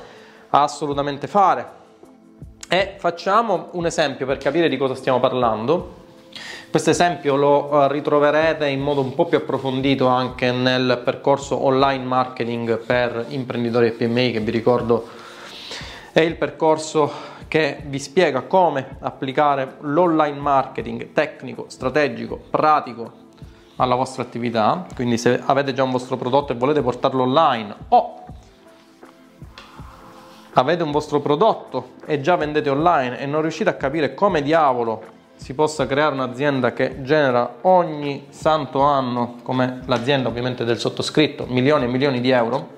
[0.51, 1.83] assolutamente fare.
[2.69, 6.03] E facciamo un esempio per capire di cosa stiamo parlando.
[6.75, 12.03] Questo esempio lo eh, ritroverete in modo un po' più approfondito anche nel percorso online
[12.03, 15.07] marketing per imprenditori e PMI che vi ricordo
[16.11, 17.13] è il percorso
[17.47, 23.13] che vi spiega come applicare l'online marketing tecnico, strategico, pratico
[23.77, 24.85] alla vostra attività.
[24.97, 28.25] Quindi se avete già un vostro prodotto e volete portarlo online o
[30.55, 35.14] avete un vostro prodotto e già vendete online e non riuscite a capire come diavolo
[35.37, 41.85] si possa creare un'azienda che genera ogni santo anno, come l'azienda ovviamente del sottoscritto, milioni
[41.85, 42.69] e milioni di euro,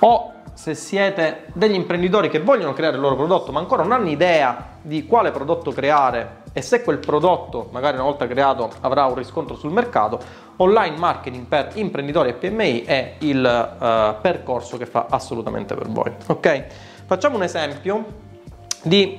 [0.00, 4.10] o se siete degli imprenditori che vogliono creare il loro prodotto ma ancora non hanno
[4.10, 9.14] idea di quale prodotto creare e se quel prodotto magari una volta creato avrà un
[9.14, 10.20] riscontro sul mercato,
[10.56, 16.12] online marketing per imprenditori e PMI è il uh, percorso che fa assolutamente per voi.
[16.26, 16.64] Ok?
[17.06, 18.04] Facciamo un esempio
[18.82, 19.18] di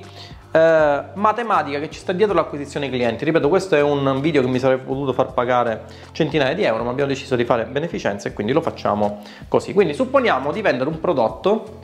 [0.54, 3.24] eh, matematica che ci sta dietro l'acquisizione clienti.
[3.24, 6.90] Ripeto, questo è un video che mi sarebbe potuto far pagare centinaia di euro, ma
[6.90, 9.72] abbiamo deciso di fare beneficenza e quindi lo facciamo così.
[9.72, 11.80] Quindi supponiamo di vendere un prodotto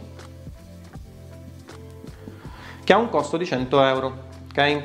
[2.85, 4.19] che ha un costo di 100 euro,
[4.51, 4.83] ok?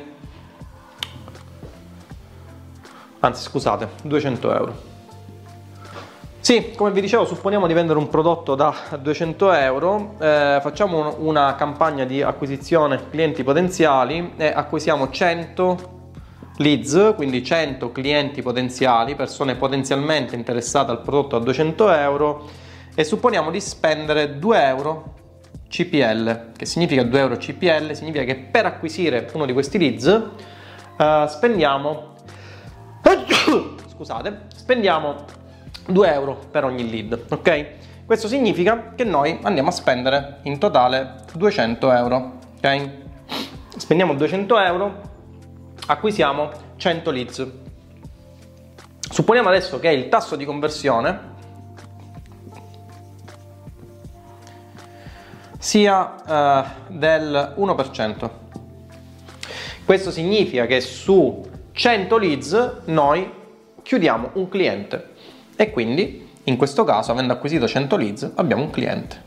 [3.20, 4.95] Anzi, scusate, 200 euro.
[6.46, 11.56] Sì, come vi dicevo, supponiamo di vendere un prodotto da 200 euro, eh, facciamo una
[11.56, 16.10] campagna di acquisizione clienti potenziali e acquisiamo 100
[16.58, 22.48] leads, quindi 100 clienti potenziali, persone potenzialmente interessate al prodotto a 200 euro
[22.94, 25.14] e supponiamo di spendere 2 euro
[25.68, 30.06] CPL, che significa 2 euro CPL, significa che per acquisire uno di questi leads
[30.96, 32.14] eh, spendiamo
[33.96, 35.44] scusate, spendiamo
[35.86, 37.66] 2 euro per ogni lead, ok?
[38.06, 42.90] Questo significa che noi andiamo a spendere in totale 200 euro, ok?
[43.76, 45.00] Spendiamo 200 euro,
[45.86, 47.46] acquisiamo 100 leads.
[49.10, 51.34] Supponiamo adesso che il tasso di conversione
[55.58, 58.30] sia eh, del 1%.
[59.84, 63.30] Questo significa che su 100 leads noi
[63.82, 65.14] chiudiamo un cliente
[65.56, 69.22] e quindi in questo caso avendo acquisito 100 leads abbiamo un cliente.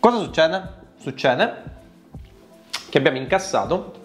[0.00, 0.62] Cosa succede?
[0.98, 1.62] Succede
[2.88, 4.04] che abbiamo incassato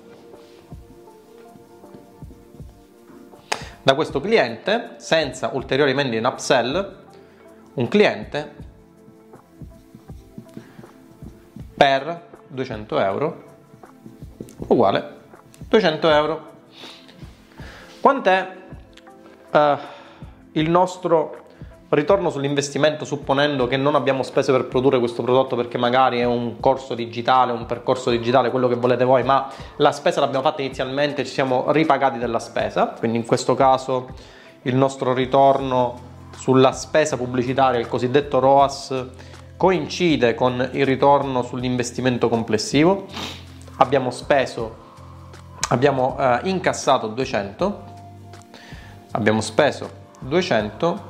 [3.82, 6.98] da questo cliente senza ulteriori vendite in upsell
[7.74, 8.54] un cliente
[11.74, 13.44] per 200 euro
[14.68, 15.20] uguale
[15.68, 16.52] 200 euro
[18.02, 18.56] quant'è
[19.52, 19.78] uh,
[20.54, 21.42] il nostro
[21.90, 26.60] ritorno sull'investimento supponendo che non abbiamo spese per produrre questo prodotto perché magari è un
[26.60, 31.26] corso digitale, un percorso digitale, quello che volete voi, ma la spesa l'abbiamo fatta inizialmente,
[31.26, 34.10] ci siamo ripagati della spesa, quindi in questo caso
[34.64, 39.06] il nostro ritorno sulla spesa pubblicitaria, il cosiddetto ROAS,
[39.58, 43.06] coincide con il ritorno sull'investimento complessivo.
[43.78, 44.76] Abbiamo speso,
[45.70, 47.90] abbiamo eh, incassato 200
[49.12, 51.10] abbiamo speso 200,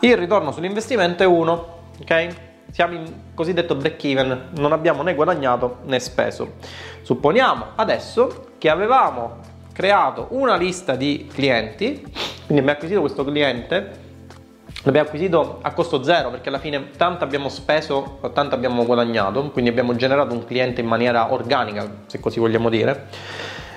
[0.00, 1.68] il ritorno sull'investimento è 1,
[2.00, 2.28] ok?
[2.70, 6.54] Siamo in cosiddetto break even, non abbiamo né guadagnato né speso.
[7.02, 9.38] Supponiamo adesso che avevamo
[9.72, 13.90] creato una lista di clienti, quindi abbiamo acquisito questo cliente,
[14.82, 19.70] l'abbiamo acquisito a costo zero perché alla fine tanto abbiamo speso, tanto abbiamo guadagnato, quindi
[19.70, 23.06] abbiamo generato un cliente in maniera organica, se così vogliamo dire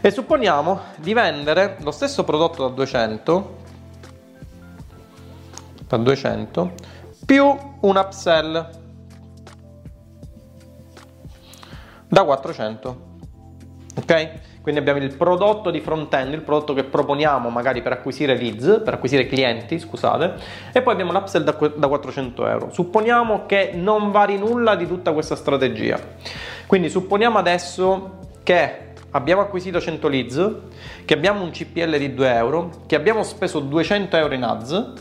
[0.03, 3.59] e supponiamo di vendere lo stesso prodotto da 200
[5.97, 6.73] da 200
[7.25, 8.69] più un upsell.
[12.07, 13.09] Da 400
[13.95, 14.59] ok?
[14.61, 18.93] Quindi abbiamo il prodotto di front-end, il prodotto che proponiamo magari per acquisire leads, per
[18.93, 20.35] acquisire clienti, scusate,
[20.71, 22.69] e poi abbiamo l'upsell da, da 400 euro.
[22.71, 25.99] Supponiamo che non vari nulla di tutta questa strategia.
[26.67, 30.55] Quindi supponiamo adesso che abbiamo acquisito 100 leads,
[31.05, 34.93] che abbiamo un CPL di 2 euro, che abbiamo speso 200 euro in ads,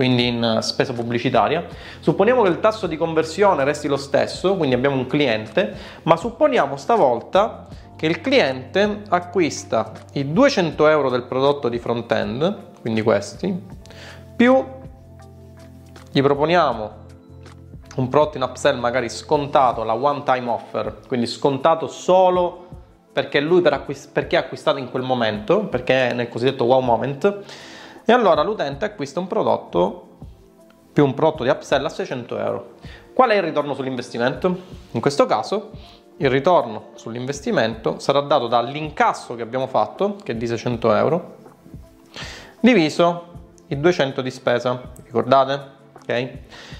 [0.00, 1.66] quindi in eh, spesa pubblicitaria.
[2.00, 6.78] Supponiamo che il tasso di conversione resti lo stesso, quindi abbiamo un cliente, ma supponiamo
[6.78, 13.62] stavolta che il cliente acquista i 200 euro del prodotto di front-end, quindi questi,
[14.34, 14.64] più
[16.10, 16.90] gli proponiamo
[17.96, 22.68] un prodotto in upsell magari scontato, la one time offer, quindi scontato solo
[23.12, 26.80] perché lui per acquist- perché ha acquistato in quel momento, perché è nel cosiddetto wow
[26.80, 27.44] moment,
[28.04, 30.08] e allora l'utente acquista un prodotto
[30.92, 32.74] più un prodotto di upsell a 600 euro.
[33.12, 34.60] Qual è il ritorno sull'investimento?
[34.92, 35.70] In questo caso
[36.16, 41.36] il ritorno sull'investimento sarà dato dall'incasso che abbiamo fatto, che è di 600 euro,
[42.60, 43.28] diviso
[43.68, 45.78] i 200 di spesa, ricordate?
[45.94, 46.30] Ok?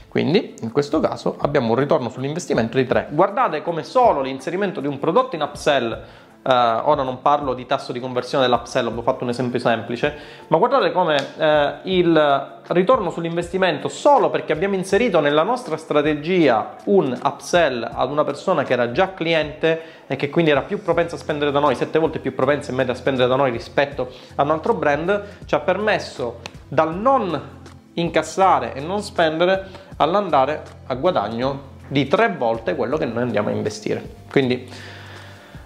[0.08, 3.08] Quindi in questo caso abbiamo un ritorno sull'investimento di 3.
[3.12, 5.98] Guardate come solo l'inserimento di un prodotto in upsell
[6.42, 6.48] Uh,
[6.88, 10.14] ora non parlo di tasso di conversione dell'upsell, ho fatto un esempio semplice,
[10.46, 17.14] ma guardate come uh, il ritorno sull'investimento solo perché abbiamo inserito nella nostra strategia un
[17.22, 21.18] upsell ad una persona che era già cliente e che quindi era più propensa a
[21.18, 24.42] spendere da noi, 7 volte più propensa in media a spendere da noi rispetto a
[24.42, 27.58] un altro brand, ci ha permesso dal non
[27.94, 33.52] incassare e non spendere all'andare a guadagno di tre volte quello che noi andiamo a
[33.52, 34.02] investire.
[34.30, 34.68] Quindi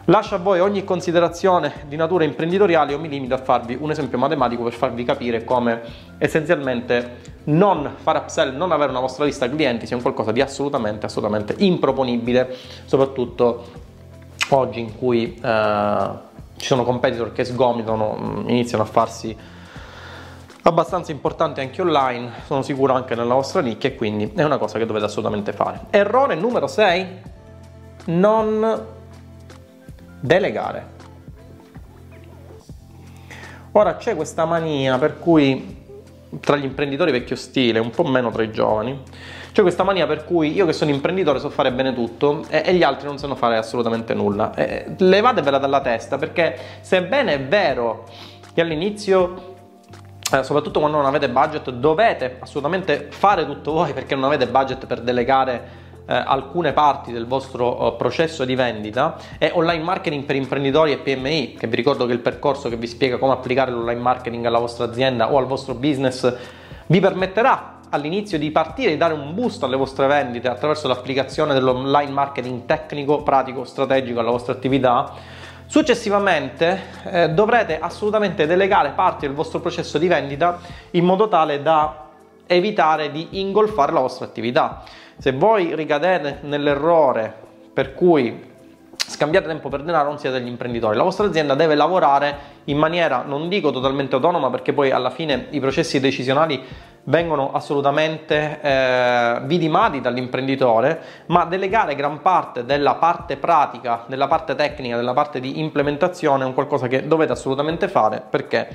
[0.09, 4.19] Lascio a voi ogni considerazione di natura imprenditoriale, io mi limito a farvi un esempio
[4.19, 5.81] matematico per farvi capire come
[6.19, 11.07] essenzialmente non fare upsell, non avere una vostra lista clienti sia un qualcosa di assolutamente,
[11.07, 13.65] assolutamente improponibile, soprattutto
[14.51, 16.09] oggi in cui eh,
[16.57, 19.35] ci sono competitor che sgomitano, mm, iniziano a farsi
[20.65, 24.77] abbastanza importanti anche online, sono sicuro anche nella vostra nicchia e quindi è una cosa
[24.77, 25.87] che dovete assolutamente fare.
[25.89, 27.07] Errore numero 6,
[28.07, 28.94] non
[30.25, 30.93] delegare.
[33.73, 35.83] Ora c'è questa mania per cui
[36.41, 39.03] tra gli imprenditori vecchio stile, un po' meno tra i giovani,
[39.53, 42.75] c'è questa mania per cui io che sono imprenditore so fare bene tutto e, e
[42.75, 44.55] gli altri non sanno fare assolutamente nulla.
[44.55, 48.09] E, levatevela dalla testa perché sebbene è vero
[48.55, 49.53] che all'inizio
[50.33, 54.87] eh, soprattutto quando non avete budget, dovete assolutamente fare tutto voi perché non avete budget
[54.87, 60.37] per delegare eh, alcune parti del vostro eh, processo di vendita e online marketing per
[60.37, 64.01] imprenditori e PMI, che vi ricordo che il percorso che vi spiega come applicare l'online
[64.01, 66.33] marketing alla vostra azienda o al vostro business,
[66.87, 72.11] vi permetterà all'inizio di partire e dare un boost alle vostre vendite attraverso l'applicazione dell'online
[72.11, 75.13] marketing tecnico, pratico, strategico alla vostra attività.
[75.67, 80.59] Successivamente eh, dovrete assolutamente delegare parti del vostro processo di vendita
[80.91, 82.03] in modo tale da
[82.47, 84.83] evitare di ingolfare la vostra attività.
[85.19, 87.33] Se voi ricadete nell'errore
[87.73, 88.53] per cui
[88.97, 90.97] scambiate tempo per denaro non siete degli imprenditori.
[90.97, 95.47] La vostra azienda deve lavorare in maniera, non dico totalmente autonoma, perché poi alla fine
[95.51, 96.63] i processi decisionali
[97.05, 104.97] vengono assolutamente eh, vidimati dall'imprenditore, ma delegare gran parte della parte pratica, della parte tecnica,
[104.97, 108.69] della parte di implementazione è un qualcosa che dovete assolutamente fare perché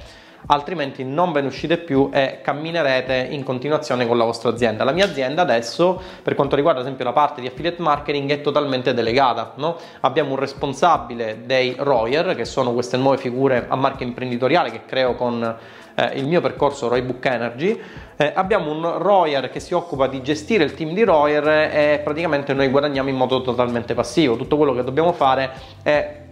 [0.47, 4.83] altrimenti non ve ne uscite più e camminerete in continuazione con la vostra azienda.
[4.83, 8.41] La mia azienda adesso, per quanto riguarda ad esempio la parte di affiliate marketing, è
[8.41, 9.53] totalmente delegata.
[9.55, 9.77] No?
[10.01, 15.15] Abbiamo un responsabile dei Royer, che sono queste nuove figure a marca imprenditoriale che creo
[15.15, 15.57] con
[15.95, 17.79] eh, il mio percorso Roybook Energy.
[18.15, 22.53] Eh, abbiamo un Royer che si occupa di gestire il team di Royer e praticamente
[22.53, 24.35] noi guadagniamo in modo totalmente passivo.
[24.35, 25.51] Tutto quello che dobbiamo fare
[25.83, 26.27] è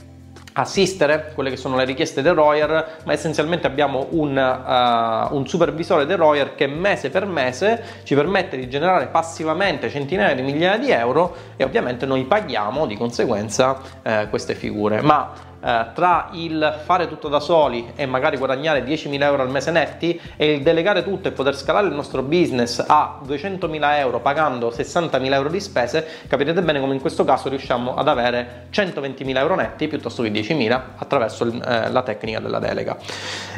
[0.62, 6.06] assistere quelle che sono le richieste del Royer, ma essenzialmente abbiamo un, uh, un, supervisore
[6.06, 10.90] del Royer che mese per mese ci permette di generare passivamente centinaia di migliaia di
[10.90, 15.02] euro e ovviamente noi paghiamo di conseguenza uh, queste figure.
[15.02, 19.72] Ma eh, tra il fare tutto da soli e magari guadagnare 10.000 euro al mese
[19.72, 24.70] netti e il delegare tutto e poter scalare il nostro business a 200.000 euro pagando
[24.70, 29.56] 60.000 euro di spese, capirete bene come in questo caso riusciamo ad avere 120.000 euro
[29.56, 32.98] netti piuttosto che 10.000 attraverso eh, la tecnica della delega.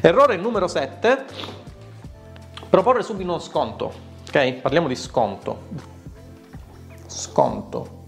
[0.02, 1.26] Errore numero 7,
[2.70, 4.08] proporre subito uno sconto.
[4.28, 4.54] Ok?
[4.54, 5.68] Parliamo di sconto.
[7.08, 7.99] Sconto.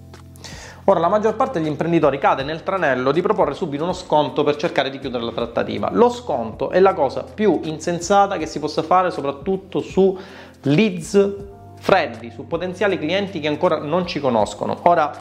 [0.86, 4.56] Ora, la maggior parte degli imprenditori cade nel tranello di proporre subito uno sconto per
[4.56, 5.90] cercare di chiudere la trattativa.
[5.92, 10.18] Lo sconto è la cosa più insensata che si possa fare, soprattutto su
[10.64, 11.36] leads
[11.80, 14.80] freddi, su potenziali clienti che ancora non ci conoscono.
[14.84, 15.12] Ora,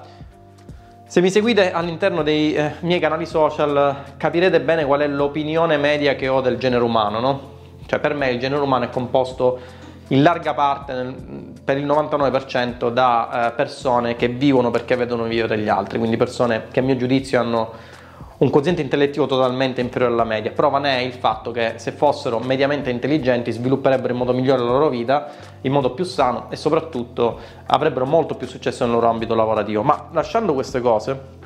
[1.04, 6.14] se mi seguite all'interno dei eh, miei canali social, capirete bene qual è l'opinione media
[6.14, 7.40] che ho del genere umano, no?
[7.84, 9.58] Cioè, per me il genere umano è composto
[10.10, 11.14] in larga parte,
[11.64, 16.66] per il 99%, da eh, persone che vivono perché vedono vivere gli altri, quindi persone
[16.70, 17.72] che a mio giudizio hanno
[18.38, 20.50] un quoziente intellettivo totalmente inferiore alla media.
[20.50, 24.70] Prova ne è il fatto che se fossero mediamente intelligenti svilupperebbero in modo migliore la
[24.70, 25.28] loro vita,
[25.60, 29.82] in modo più sano e soprattutto avrebbero molto più successo nel loro ambito lavorativo.
[29.82, 31.38] Ma lasciando queste cose,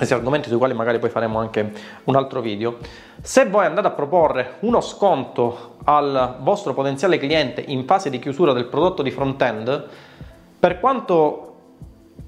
[0.00, 1.72] questi argomenti sui quali magari poi faremo anche
[2.04, 2.78] un altro video,
[3.20, 8.54] se voi andate a proporre uno sconto al vostro potenziale cliente in fase di chiusura
[8.54, 9.88] del prodotto di front-end,
[10.58, 11.54] per quanto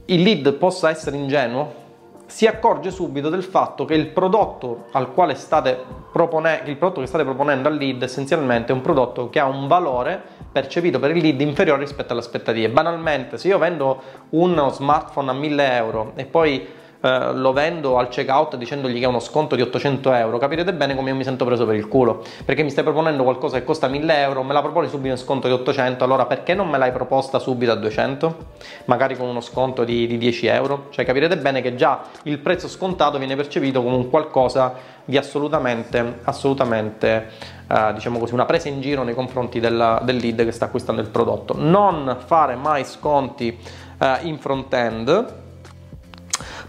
[0.04, 1.80] il lead possa essere ingenuo,
[2.26, 5.82] si accorge subito del fatto che il prodotto al quale state
[6.12, 9.66] proponendo, il prodotto che state proponendo al lead essenzialmente è un prodotto che ha un
[9.66, 10.20] valore
[10.52, 12.68] percepito per il lead inferiore rispetto alle aspettative.
[12.68, 18.08] Banalmente, se io vendo uno smartphone a 1000 euro e poi eh, lo vendo al
[18.08, 21.44] checkout dicendogli che è uno sconto di 800 euro, capirete bene come io mi sento
[21.44, 22.22] preso per il culo.
[22.44, 25.48] Perché mi stai proponendo qualcosa che costa 1000 euro, me la proponi subito in sconto
[25.48, 28.36] di 800, allora perché non me l'hai proposta subito a 200?
[28.84, 30.86] Magari con uno sconto di, di 10 euro?
[30.90, 36.20] Cioè capirete bene che già il prezzo scontato viene percepito come un qualcosa di assolutamente,
[36.22, 37.30] assolutamente
[37.68, 41.00] eh, diciamo così, una presa in giro nei confronti della, del lead che sta acquistando
[41.00, 41.54] il prodotto.
[41.56, 43.58] Non fare mai sconti
[43.98, 45.40] eh, in front-end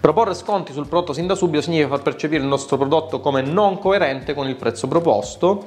[0.03, 3.79] Proporre sconti sul prodotto sin da subito significa far percepire il nostro prodotto come non
[3.79, 5.63] coerente con il prezzo proposto.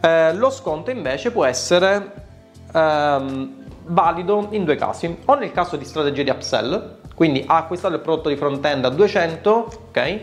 [0.00, 2.12] Eh, lo sconto invece può essere
[2.72, 3.52] ehm,
[3.84, 8.00] valido in due casi, o nel caso di strategie di upsell, quindi ha acquistato il
[8.00, 9.50] prodotto di front-end a 200,
[9.90, 10.20] ok?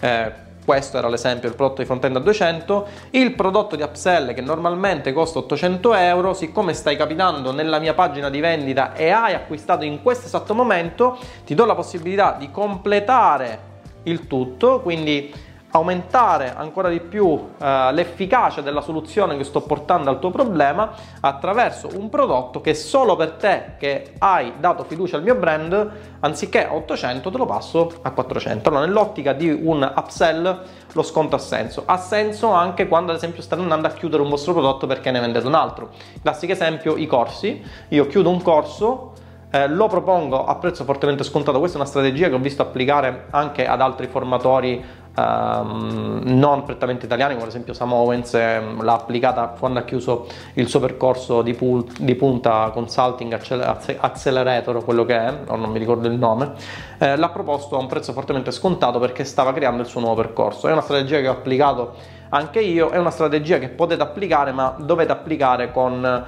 [0.00, 0.32] Eh,
[0.64, 5.12] questo era l'esempio del prodotto di front-end a 200, il prodotto di upsell che normalmente
[5.12, 10.02] costa 800 euro, siccome stai capitando nella mia pagina di vendita e hai acquistato in
[10.02, 13.72] questo esatto momento, ti do la possibilità di completare
[14.04, 15.32] il tutto, quindi
[15.76, 21.88] aumentare ancora di più eh, l'efficacia della soluzione che sto portando al tuo problema attraverso
[21.94, 26.74] un prodotto che solo per te che hai dato fiducia al mio brand, anziché a
[26.74, 28.68] 800 te lo passo a 400.
[28.68, 31.82] Allora, nell'ottica di un upsell lo sconto ha senso.
[31.86, 35.18] Ha senso anche quando ad esempio state andando a chiudere un vostro prodotto perché ne
[35.18, 35.90] vendete un altro.
[36.22, 37.60] Classico esempio, i corsi.
[37.88, 39.14] Io chiudo un corso
[39.54, 43.26] eh, lo propongo a prezzo fortemente scontato, questa è una strategia che ho visto applicare
[43.30, 44.84] anche ad altri formatori
[45.16, 50.26] ehm, non prettamente italiani, come ad esempio Sam Owens ehm, l'ha applicata quando ha chiuso
[50.54, 56.08] il suo percorso di, pul- di punta Consulting Accelerator, quello che è, non mi ricordo
[56.08, 56.52] il nome,
[56.98, 60.68] eh, l'ha proposto a un prezzo fortemente scontato perché stava creando il suo nuovo percorso.
[60.68, 61.94] È una strategia che ho applicato
[62.30, 66.26] anche io, è una strategia che potete applicare, ma dovete applicare con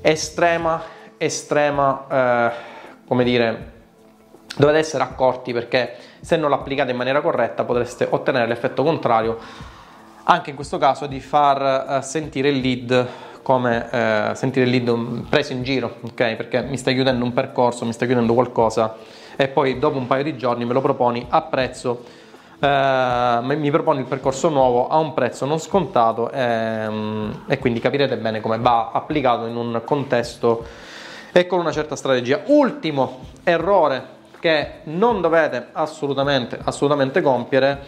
[0.00, 0.80] estrema,
[1.18, 2.50] estrema, eh,
[3.06, 3.72] come dire,
[4.56, 5.96] dovete essere accorti perché
[6.28, 9.38] se non l'applicate in maniera corretta potreste ottenere l'effetto contrario
[10.24, 13.06] anche in questo caso di far uh, sentire il lead
[13.40, 16.34] come uh, sentire il lead preso in giro ok?
[16.34, 18.96] Perché mi stai chiudendo un percorso mi stai chiudendo qualcosa
[19.36, 22.04] e poi dopo un paio di giorni me lo proponi a prezzo
[22.58, 22.66] uh,
[23.40, 28.42] mi proponi il percorso nuovo a un prezzo non scontato um, e quindi capirete bene
[28.42, 30.66] come va applicato in un contesto
[31.32, 32.42] e con una certa strategia.
[32.46, 37.84] Ultimo errore che non dovete assolutamente, assolutamente compiere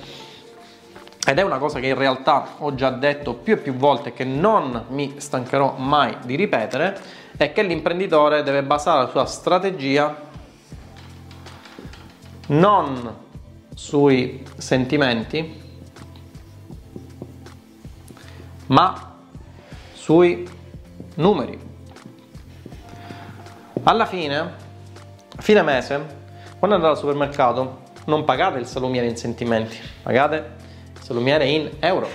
[1.26, 4.24] ed è una cosa che in realtà ho già detto più e più volte che
[4.24, 6.98] non mi stancherò mai di ripetere,
[7.36, 10.28] è che l'imprenditore deve basare la sua strategia
[12.48, 13.16] non
[13.74, 15.62] sui sentimenti,
[18.66, 19.14] ma
[19.92, 20.48] sui
[21.14, 21.68] numeri.
[23.82, 24.54] Alla fine,
[25.38, 26.19] fine mese,
[26.60, 30.36] quando andate al supermercato non pagate il salumiere in sentimenti, pagate
[30.94, 32.06] il salumiere in euro.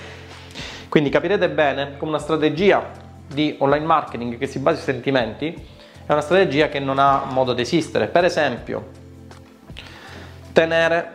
[0.87, 2.91] Quindi capirete bene come una strategia
[3.27, 5.47] di online marketing che si basa sui sentimenti
[6.05, 8.05] è una strategia che non ha modo di esistere.
[8.05, 8.87] Per esempio,
[10.53, 11.13] tenere,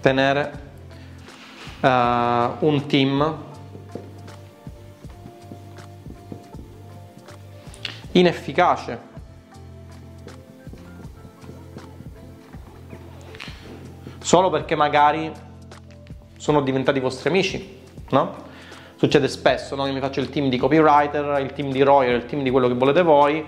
[0.00, 0.50] tenere
[1.82, 3.36] uh, un team
[8.12, 9.10] inefficace
[14.22, 15.30] solo perché magari
[16.36, 18.50] sono diventati vostri amici, no?
[18.96, 19.86] Succede spesso, no?
[19.86, 22.68] Io mi faccio il team di copywriter, il team di Royer, il team di quello
[22.68, 23.44] che volete voi,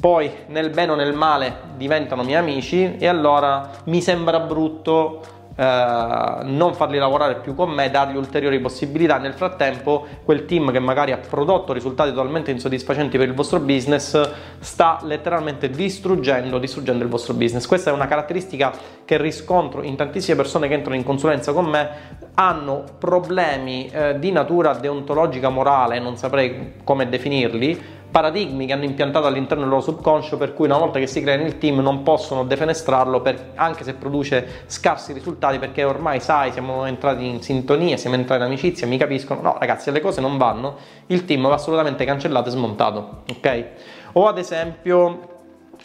[0.00, 5.22] poi nel bene o nel male diventano miei amici e allora mi sembra brutto
[5.56, 9.18] eh, non farli lavorare più con me, dargli ulteriori possibilità.
[9.18, 14.30] Nel frattempo, quel team che magari ha prodotto risultati totalmente insoddisfacenti per il vostro business
[14.58, 17.66] sta letteralmente distruggendo, distruggendo il vostro business.
[17.66, 18.72] Questa è una caratteristica
[19.04, 22.22] che riscontro in tantissime persone che entrano in consulenza con me.
[22.34, 29.26] Hanno problemi eh, di natura deontologica morale, non saprei come definirli, paradigmi che hanno impiantato
[29.26, 32.44] all'interno del loro subconscio per cui una volta che si crea nel team non possono
[32.44, 38.14] defenestrarlo per, anche se produce scarsi risultati perché ormai sai siamo entrati in sintonia, siamo
[38.14, 42.04] entrati in amicizia, mi capiscono, no ragazzi le cose non vanno, il team va assolutamente
[42.04, 43.64] cancellato e smontato, ok?
[44.12, 45.28] O ad esempio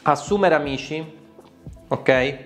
[0.04, 1.04] assumere amici,
[1.88, 2.38] ok?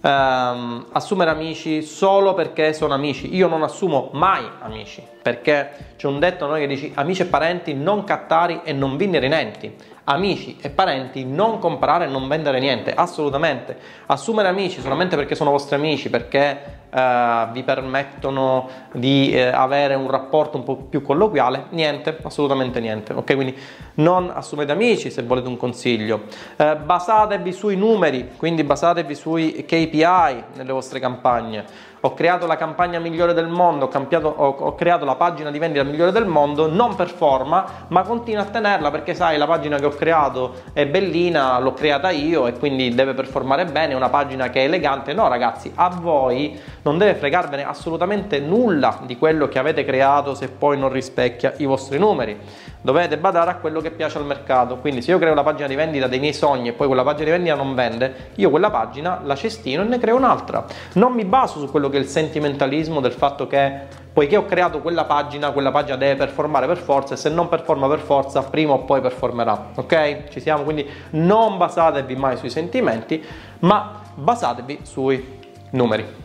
[0.00, 3.32] Um, assumere amici solo perché sono amici.
[3.32, 7.74] Io non assumo mai amici perché c'è un detto noi che dice amici e parenti
[7.74, 12.92] non cattari e non vinnere inenti amici e parenti non comprare e non vendere niente,
[12.92, 13.76] assolutamente.
[14.06, 20.10] Assumere amici solamente perché sono vostri amici, perché eh, vi permettono di eh, avere un
[20.10, 23.12] rapporto un po' più colloquiale, niente, assolutamente niente.
[23.12, 23.56] Ok, quindi
[23.94, 26.24] non assumete amici se volete un consiglio.
[26.56, 32.98] Eh, basatevi sui numeri, quindi basatevi sui KPI nelle vostre campagne ho creato la campagna
[32.98, 36.68] migliore del mondo, ho, cambiato, ho, ho, creato la pagina di vendita migliore del mondo,
[36.68, 40.84] non per forma, ma continuo a tenerla perché sai, la pagina che ho creato è
[40.86, 45.12] bellina, l'ho creata io e quindi deve performare bene, è una pagina che è elegante.
[45.14, 50.48] No ragazzi, a voi non deve fregarvene assolutamente nulla di quello che avete creato se
[50.48, 52.36] poi non rispecchia i vostri numeri.
[52.82, 54.76] Dovete badare a quello che piace al mercato.
[54.78, 57.24] Quindi se io creo la pagina di vendita dei miei sogni e poi quella pagina
[57.26, 60.64] di vendita non vende, io quella pagina la cestino e ne creo un'altra.
[60.94, 64.80] Non mi baso su quello che è il sentimentalismo del fatto che poiché ho creato
[64.80, 68.72] quella pagina, quella pagina deve performare per forza e se non performa per forza, prima
[68.72, 69.70] o poi performerà.
[69.76, 70.28] Ok?
[70.28, 70.64] Ci siamo?
[70.64, 73.24] Quindi non basatevi mai sui sentimenti,
[73.60, 76.21] ma basatevi sui numeri.